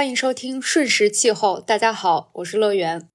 [0.00, 3.06] 欢迎收听《瞬时气候》，大家好，我是乐园。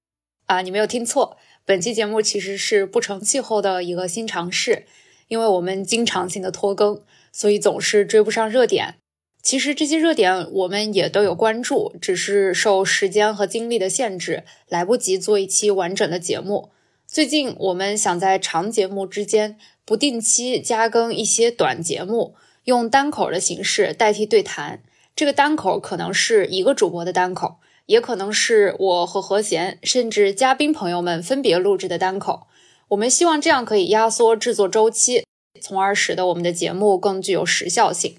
[0.44, 4.86] 啊，你没有听错，本期节目其实是不成气候的一个新尝试。
[5.26, 7.02] 因为我们经常性的拖更，
[7.32, 8.94] 所以总是追不上热点。
[9.42, 16.70] 其实这些热点我们也都有关注，只是受时间和精力的限制，来不及做一期完整的节目。
[17.04, 24.84] 最近我们想在长节目之间不定期加更一些短节目，用单口的形式代替对谈。
[25.16, 27.56] 这个单口可能是一个主播的单口，
[27.86, 32.46] 也可能是我和何贤甚至嘉宾朋友们分别录制的单口。
[32.88, 35.24] 我们希望这样可以压缩制作周期，
[35.62, 38.18] 从而使得我们的节目更具有时效性。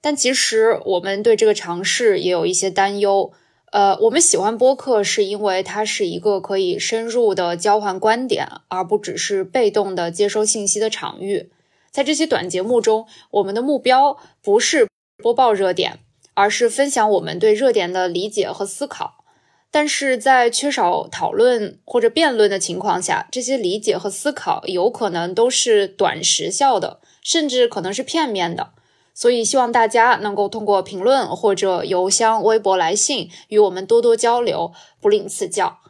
[0.00, 3.32] 但其实我们对这个尝试也有一些担忧。
[3.70, 11.50] 呃，我们喜欢播客是因为它是一个可以深入的交换观点，而不只是被动的接收信息的场域。
[11.90, 14.88] 在这些短节目中，我们的目标不是
[15.22, 16.00] 播报热点。
[16.34, 19.24] 而是分享我们对热点的理解和思考，
[19.70, 28.70] 但是在缺少讨论或者辩论的情况下，这些理解和思考有可能都是短时效的，甚至可能是片面的。
[29.14, 35.80] 所以希望大家能够通过评论或者邮箱、微博、来信与我们多多交流，不吝赐教。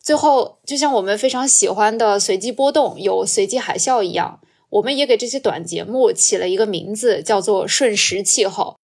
[0.00, 8.76] 最后，就像我们非常喜欢的随机波动有随机海啸一样，我们也给这些短节目起了一个名字，叫做“瞬时气候”。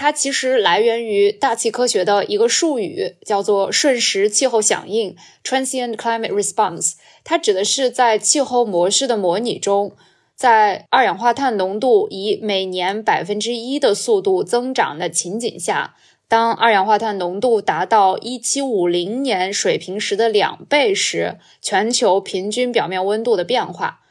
[0.00, 6.92] 它其实来源于大气科学的一个术语，叫做瞬时气候响应 （transient climate response）。
[7.24, 9.96] 它指的是在气候模式的模拟中，
[10.36, 15.96] 在二氧化碳浓度以每年百分之一的速度增长的情景下，
[16.28, 24.02] 当二氧化碳浓度达到一七五零年水平时的两倍时，全球平均表面温度的变化。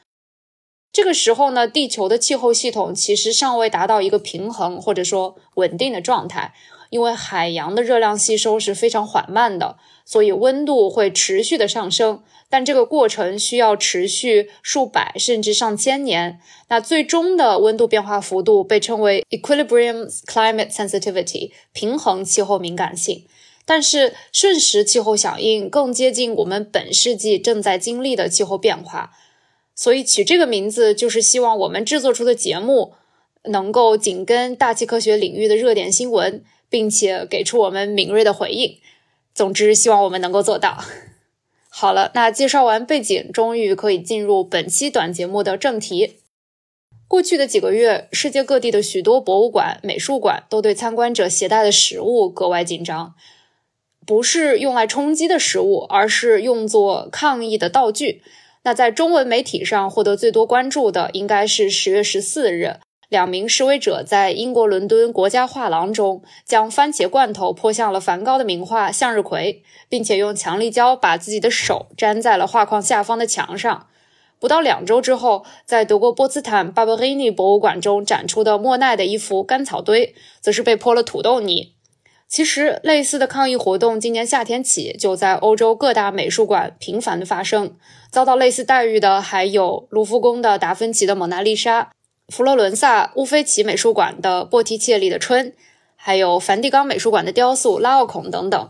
[0.98, 6.56] 这个时候呢，地球的气候系统其实尚未达到一个平衡或者说稳定的状态，
[6.90, 12.24] 因为海洋的热量吸收是非常缓慢的，所以温度会持续的上升。
[12.50, 16.40] 但这个过程需要持续数百甚至上千年。
[16.70, 23.24] 那最终的温度变化幅度被称为 equilibrium climate sensitivity，平衡气候敏感性。
[23.68, 29.12] 但是瞬时气候响应更接近我们本世纪正在经历的气候变化。
[29.78, 32.96] 所以取这个名字，就是希望我们制作出的节目
[33.44, 38.80] 能够紧跟大气科学领域的热点新闻，并且给出我们敏锐的回应。
[39.36, 40.84] 总之，希望我们能够做到。
[41.70, 46.16] 好了，那介绍完背景，终于可以进入本期短节目的正题。
[47.08, 53.14] 过去的几个月，世界各地的许多博物馆、美术馆都对参观者携带的食物格外紧张，
[54.08, 58.24] 不是用来充饥的食物，而是用作抗议的道具。
[58.68, 73.88] 那在中文媒体上获得最多关注的，应该是十月十四日，两名示威者在英国伦敦国家画廊中将番茄罐头泼向了梵高的名画《向日葵》，并且用强力胶把自己的手粘在了画框下方的墙上。
[74.38, 81.77] 不到两周之后，在德国波茨坦巴伯利尼博物馆中展出的莫奈的一幅干草堆，则是被泼了土豆泥。
[82.28, 87.76] 其实，类似的抗议活动今年夏天起就在欧洲各大美术馆频繁的发生。
[88.12, 91.82] 遭到类似待遇的还有卢浮宫的达芬奇的《蒙娜丽莎》，
[92.28, 95.52] 佛罗伦萨乌菲齐美术馆的波提切利的《春》，
[95.96, 98.70] 还有梵蒂冈美术馆的雕塑《拉奥孔》等等。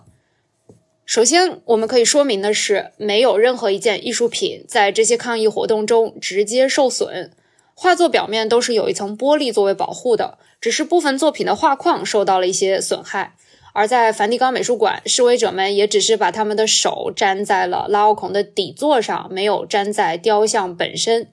[1.06, 7.31] 首先，我们可以说明的是，没有任何一件艺术品在这些抗议活动中直接受损。
[7.74, 13.35] 画作表面都是有一层玻璃作为保护的，只是部分作品的画框受到了一些损害。
[13.77, 21.31] 而在梵蒂冈美术馆，示威者们也只是把他们的手粘在了拉奥孔的底座上，没有粘在雕像本身。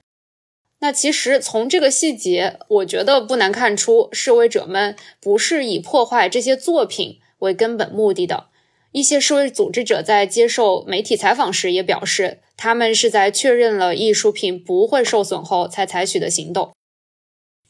[0.79, 8.45] 那其实从这个细节，我觉得不难看出，示威者们不是以破坏这些作品为根本目的的。
[8.91, 16.73] 一些示威组织者在接受媒体采访时也表示，他们是在确认了艺术品不会受损后才采取的行动。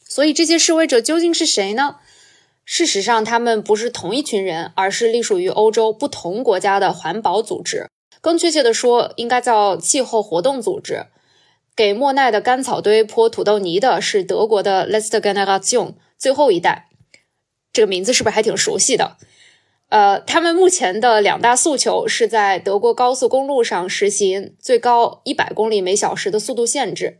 [0.06, 1.96] 所以，这些示威者究竟是谁呢？
[2.66, 7.86] 事实上，他们不是同一群人，而是隶属于欧洲不同国家的环保组织。
[8.20, 11.06] 更确切的说，应该叫气候活动组织。
[11.76, 16.88] 给莫奈的干草堆泼土豆泥的是德国的 Letzte Generation 最后一代。
[17.72, 19.16] 这个名字是不是还挺熟悉的？
[19.90, 27.18] 呃，他们目前的两大诉求是在德国高速公路上实行最高一百公里每小时的速度限制。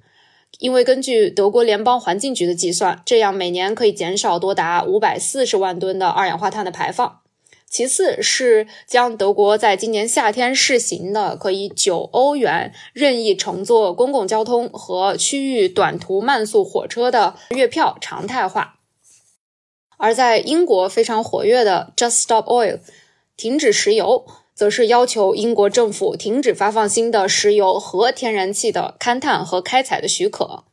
[0.58, 7.20] 因为根据德国联邦环境局的计算，这样每年可以减少多达五百四十万吨的二氧化碳的排放。
[7.68, 18.78] 其次是将德国在今年夏天试行的可以九欧元任意乘坐公共交通和区域短途慢速火车的月票常态化。
[19.98, 22.78] 而在英国非常活跃的 Just Stop Oil，
[23.36, 24.24] 停止石油，
[24.56, 30.64] 则是要求英国政府停止发放新的石油和天然气的勘探和开采的许可。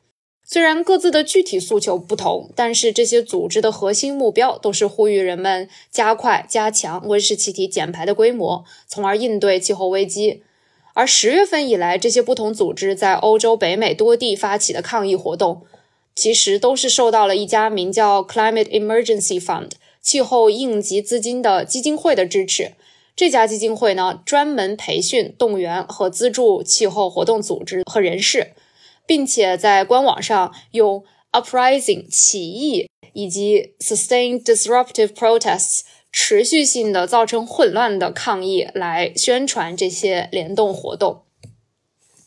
[0.45, 10.43] 虽然各自的具体诉求不同，但是这些组织的核心目标都是呼吁人们加快、加强温室气体减排的规模，从而应对气候危机。
[10.93, 15.63] 而十月份以来，这些不同组织在欧洲、北美多地发起的抗议活动。
[16.15, 22.73] 其实都是受到了一家名叫 Climate Emergency Fund 气候应急资金的基金会的支持。
[23.15, 28.53] 这家基金会呢，专门培训、动员和资助气候活动组织和人士，
[29.05, 35.81] 并且在官网上用 uprising 起义以及 sustained disruptive protests
[36.11, 41.21] 持续性的造成混乱的抗议来宣传这些联动活动。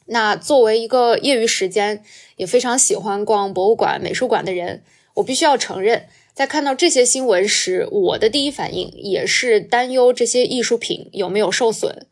[0.06, 2.05] 那作为一个业余时间
[2.37, 4.85] 也非常喜欢逛博物馆、美术馆的人，
[5.15, 6.06] 我必须要承认，
[6.37, 12.06] 在看到这些新闻时，我的第一反应也是担忧这些艺术品有没有受损。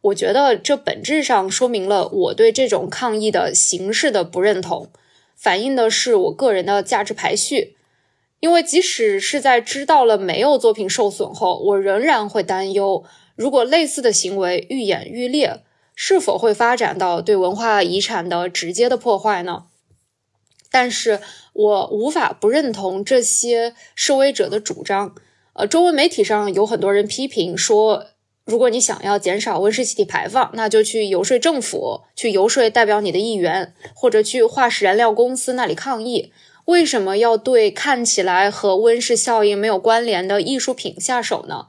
[0.00, 4.90] 我觉得这本质上说明了我对这种抗议的形式的不认同，
[5.36, 7.76] 反映的是我个人的价值排序。
[8.40, 13.04] 因为即使是在知道了没有作品受损后，我仍然会担忧，
[13.36, 15.60] 如果类似的行为愈演愈烈。
[15.94, 19.64] 是否会发展到对文化遗产的直接的破坏呢？
[20.70, 21.20] 但是
[21.58, 25.12] 我无法不认同这些示威者的主张。
[25.54, 28.06] 呃，中文媒体上有很多人批评说，
[28.44, 36.32] 如果你想要减少温室气体排放，那就去游说政府，去游说代表你的议员，或者去化石燃料公司那里抗议。
[36.66, 41.66] 为什么要对看起来和温室效应没有关联的艺术品下手呢？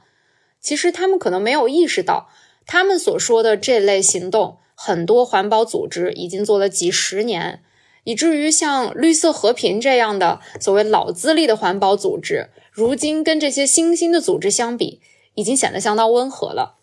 [0.60, 2.28] 其实他们可能没有意识到。
[2.64, 7.62] 他们所说的这类行动，很多环保组织已经做了几十年，
[8.04, 15.00] 以至于像绿色和平这样的所谓老资历的环保组织，如今跟这些新兴的组织相比，
[15.34, 16.76] 已经显得相当温和了。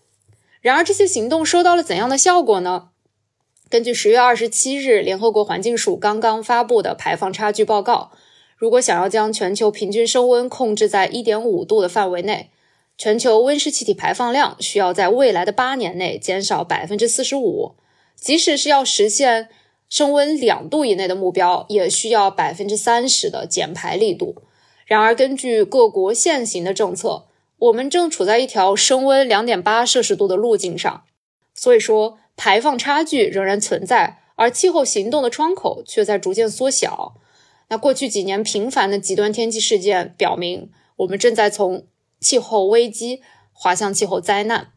[0.61, 2.89] 然而，这些行动收到了怎样的效果呢？
[3.69, 8.11] 根据十月二十七日联合国环境署刚刚发布的排放差距报告，
[8.55, 12.49] 如果想要将全球平均升温控制在一点五度的范围内，
[12.97, 17.75] 全球温室气体排放量需要在未来的八年内减少百分之四十五，
[18.15, 19.49] 即使是要实现
[19.89, 24.35] 升温两度以内的目标，也需要百分之三十的减排力度。
[24.85, 27.25] 然而，根据各国现行的政策，
[27.57, 31.03] 我们正处在一条升温两点八摄氏度的路径上，
[31.53, 37.15] 所以说排放差距仍然存在，而气候行动的窗口却在逐渐缩小。
[37.69, 41.85] 那过去几年频繁的极端天气事件表明，我们正在从
[42.21, 44.69] 气候危机滑向气候灾难，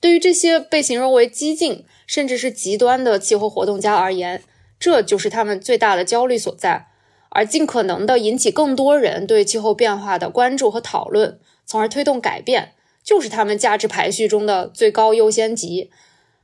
[0.00, 4.42] 对于这些被形容为激进甚至是极端的气候活动家而言，
[4.78, 6.88] 这就是他们最大的焦虑所在。
[7.30, 12.72] 而尽可能的引起更多人对气候变化的关注和讨论，从而推动改变，
[13.02, 15.90] 就是他们价值排序中的最高优先级。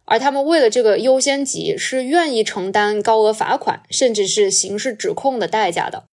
[0.05, 6.05] 而他们为了这个优先级，是愿意承担高额罚款，甚至是刑事指控的代价的。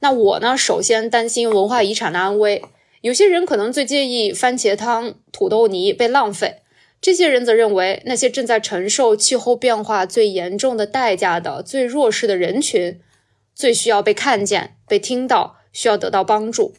[0.00, 0.56] 那我呢？
[0.56, 2.62] 首先担心文化遗产的安危。
[3.02, 6.56] 有些人可能最介意番茄汤、土豆泥被浪费，
[7.00, 13.00] 这些人则认为那些正在承受气候变化最严重的代价的最弱势的人群，
[13.54, 16.74] 最需要被看见、被听到，需要得到帮助。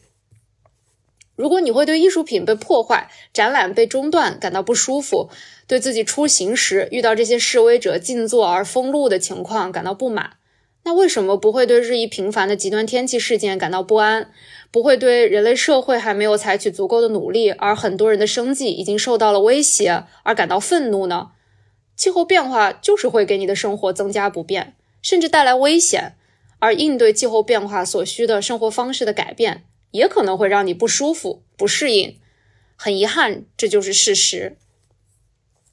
[1.34, 5.28] 如果你会对艺术品被破坏、展览被中断感到不舒服，
[5.66, 10.34] 对自己出行时遇到这些示威者静坐而封路的情况感到不满，
[10.84, 14.30] 那为什么不会对日益频繁的极端天气事件感到不安？
[14.72, 21.32] 不会对人类社会还没有采取足够的努力，而很多人的生计已经受到了威胁而感到愤怒呢？
[21.94, 26.14] 气候变化就是会给你的生活增加不便，甚至带来危险，
[26.58, 32.18] 而应对气候变化所需的生活方式的改变，也可能会让你不舒服、不适应。
[32.74, 34.56] 很遗憾，这就是事实。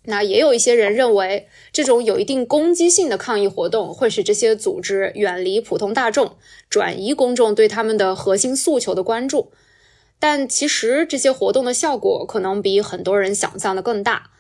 [0.09, 6.35] 那也有一些人认为，这种有一定攻击性的抗议活动会使这些组织远离普通大众，
[6.67, 9.51] 转移公众对他们的核心诉求的关注。
[10.19, 14.31] 但其实这些活动的效果可能比很多人想象的更大。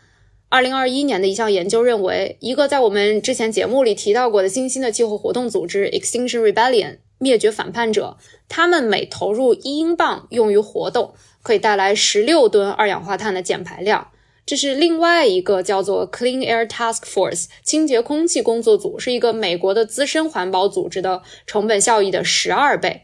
[0.49, 14.07] 二零二一年的一项研究认为，一个在我们之前节目里提到过的新兴的气候活动组织 Extinction Rebellion 灭绝反叛者，他们每投入一英镑用于活动，可以带来十六吨二氧化碳的减排量。
[14.49, 23.03] 这是另外一个叫做 Clean Air Task Force 清洁空气工作组，是一个美国的资深环保组织的成本效益的十二倍。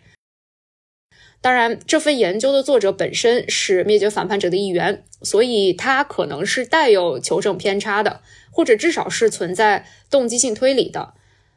[1.42, 11.14] 当然，这份研究的作者本身是灭绝反叛者的一员，所以他可能是带有求证偏差的，或者至少是存在动机性推理的。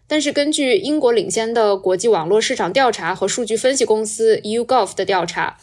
[0.06, 5.56] 但是根据英国领先的国际网络市场调查和数据分析公司 U Gov 的调查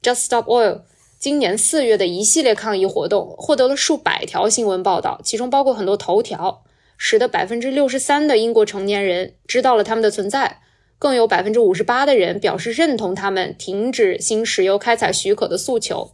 [0.00, 0.82] ，Just Stop Oil
[1.22, 6.64] 今年四月的一系列抗议活动获得了数百条新闻报道，其中包括很多头条，
[6.96, 10.62] 使得百分之六十三的英国成年人知道了他们的存在，
[10.98, 16.10] 更有百分之五十八的人表示认同他们停止新石油开采许可的诉求。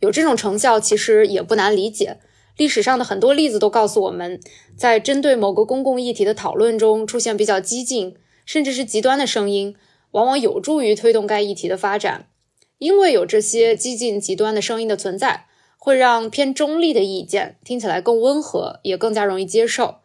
[0.00, 2.16] 有这种成效，其实也不难理解。
[2.56, 4.40] 历史上的很多例子都告诉我们，
[4.78, 9.76] 在针对某个公共议题的讨论中出现比较激进，甚至是极端的声音，
[10.12, 12.28] 往往有助于推动该议题的发展。
[12.78, 15.46] 因为有这些激进极端的声音的存在，
[15.78, 19.96] 会让偏中立的意见听起来更温和，也更加容易接受。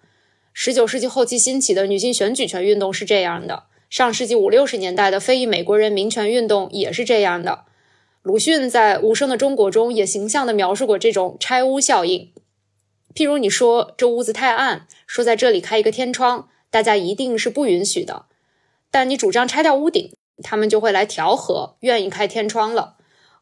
[0.53, 7.65] 十九世纪后期兴起的女性选举权运动是这样的，上世纪五六十年代的非裔美国人民权运动也是这样的。
[8.21, 12.31] 鲁迅在《无声的中国》中也形象地描述过这种拆屋效应。
[13.15, 18.25] 譬如你说这屋子太暗，说在这里开一个天窗，大家一定是不允许的。
[18.91, 20.11] 但你主张拆掉屋顶，
[20.43, 22.95] 他们就会来调和，愿意开天窗了。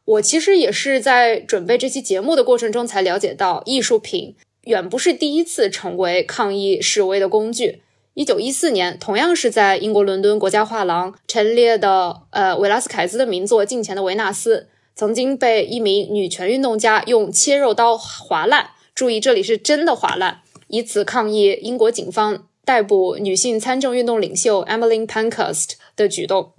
[0.04, 7.82] 我其实也是在准备这期节目的过程中才了解到，艺术品远不是第一次成为抗议示威的工具。
[8.14, 18.70] 一九一四年，同样是在英国伦敦国家画廊陈列的，呃，维拉斯凯兹的名作《镜前的维纳斯》曾经被一名女权运动家用切肉刀划烂。
[18.94, 26.54] 注意，这里是真的划烂，以此抗议英国警方逮捕女性参政运动领袖 Emily Pankhurst 的举动。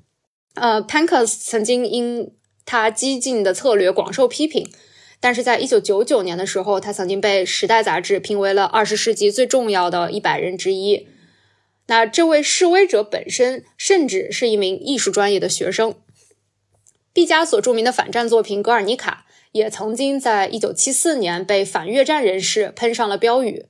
[0.59, 2.31] 呃，Pankhurst 曾经因
[2.65, 4.69] 他激进的策略广受批评，
[5.19, 11.07] 但是在一九九九年的时候，他曾经被《时代》杂志评为了二十世纪最重要的一百人之一。
[11.87, 15.95] 那这位示威者本身甚至是一名艺术专业的学生。
[17.11, 23.65] 毕加索著名的反战作品《格尔尼卡》也曾经在1974年被反越战人士喷上了标语。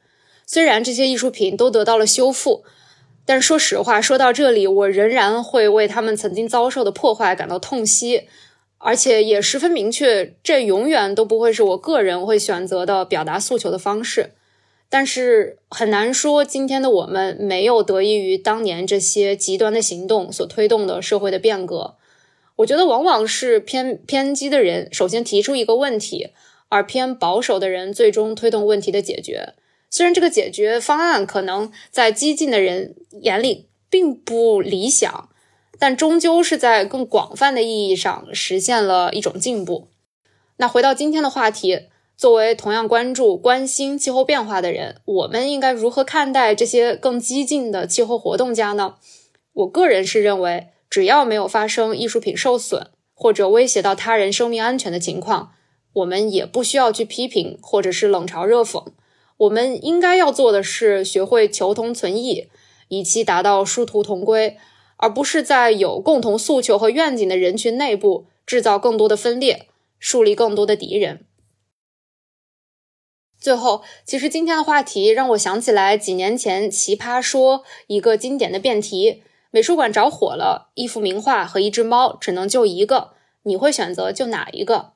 [0.45, 2.65] 虽然这些艺术品都得到了修复，
[3.29, 8.23] 但是说实话，说到这里，我仍然会为他们曾经遭受的破坏感到痛惜，
[8.79, 14.31] 而且也十分明确，这永远都不会是我个人会选择的表达诉求的方式。
[14.89, 21.97] 但是很难说，今天的我们没有得益于当年这些极端的行动所推动的社会的变革。
[22.55, 26.29] 我觉得，往往是偏偏激的人首先提出一个问题，
[26.69, 29.53] 而偏保守的人最终推动问题的解决。
[29.89, 35.29] 虽然这个解决方案可能在激进的人眼里并不理想，
[35.77, 39.87] 但终究是在更广泛的意义上实现了一种进步。
[40.57, 41.87] 那回到今天的话题。
[42.19, 48.95] 作为同样关注、关心气候变化的人，我们应该如何看待这些更激进的气候活动家呢？
[49.53, 55.53] 我个人是认为，只要没有发生艺术品受损或者威胁到他人生命安全的情况，
[55.93, 58.87] 我们也不需要去批评或者是冷嘲热讽。
[59.39, 62.49] 我们应该要做的是学会求同存异，
[62.89, 64.57] 以期达到殊途同归，
[64.97, 69.67] 而不是在有共同诉求和愿景的人群内部制造更多的分裂，
[69.97, 71.25] 树立更多的敌人。
[73.39, 84.91] 最后，其实今天的话题让我想起来几年前《奇葩说》一个经典的辩题：美术馆着火了，一幅名画和一只猫只能救一个，你会选择救哪一个？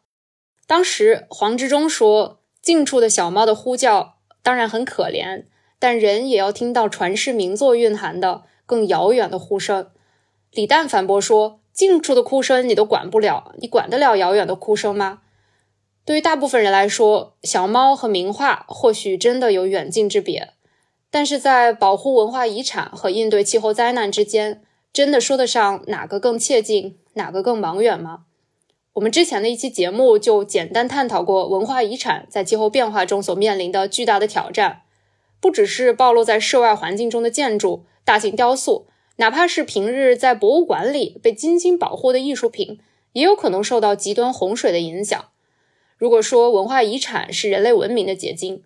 [0.67, 4.12] 当时黄执中说：“近处的小猫的呼叫
[4.43, 5.45] 当然很可怜，
[5.79, 9.89] 但人也要听到传世名作蕴含的更遥远的呼声。”
[10.53, 15.21] 李诞反驳说：“近处的哭声你都管不了，你管得了遥远的哭声吗？”
[16.05, 20.49] 对于大部分人来说，小猫和名画或许真的有远近之别，
[21.09, 28.25] 但是在保护文化遗产和应对气候灾难之间，真的说得上哪个更切近，哪个更茫远吗？
[28.93, 34.83] 我们之前的一期节目就简单探讨过文化遗产在气候变化中所面临的巨大的挑战，
[35.41, 38.85] 不只是暴露在室外环境中的建筑、大型雕塑，
[39.15, 42.79] 哪怕是平日在博物馆里被精心保护的艺术品，
[43.13, 45.25] 也有可能受到极端洪水的影响。
[45.97, 48.61] 如果说文化遗产是人类文明的结晶，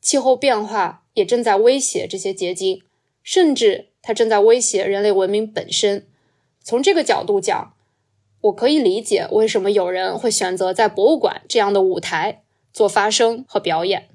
[0.00, 2.82] 气候变化也正在威胁这些结晶，
[3.24, 6.06] 甚至它正在威胁人类文明本身。
[6.62, 7.74] 从这个角度讲，
[8.42, 14.08] 我可以理解为什么有人会选择在博物馆这样的舞台做发声和表演。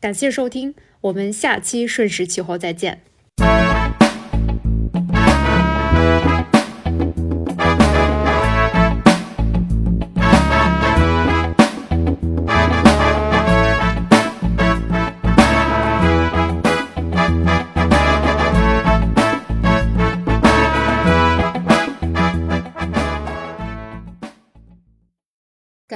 [0.00, 3.02] 感谢收听，我们下期瞬时气候再见。